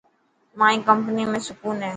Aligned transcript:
مائي 0.59 0.77
ڪمپني 0.87 1.23
۾ 1.33 1.39
سڪون 1.47 1.75
هي. 1.85 1.89